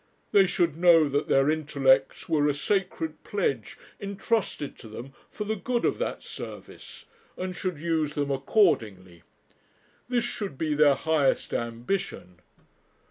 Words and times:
They 0.31 0.47
should 0.47 0.77
know 0.77 1.07
that 1.07 1.27
their 1.27 1.47
intellects 1.51 2.27
were 2.27 2.47
a 2.47 2.55
sacred 2.55 3.23
pledge 3.23 3.77
intrusted 3.99 4.75
to 4.79 4.87
them 4.87 5.13
for 5.29 5.43
the 5.43 5.55
good 5.55 5.85
of 5.85 5.99
that 5.99 6.23
service, 6.23 7.05
and 7.37 7.55
should 7.55 7.77
use 7.77 8.15
them 8.15 8.31
accordingly. 8.31 9.21
This 10.09 10.23
should 10.25 10.57
be 10.57 10.73
their 10.73 10.95
highest 10.95 11.53
ambition. 11.53 12.39